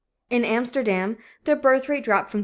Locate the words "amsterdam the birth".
0.43-1.87